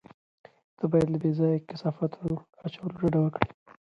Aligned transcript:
ته 0.77 0.83
باید 0.91 1.07
له 1.11 1.17
بې 1.21 1.31
ځایه 1.39 1.65
کثافاتو 1.69 2.21
اچولو 2.65 2.97
ډډه 2.99 3.19
وکړې. 3.21 3.49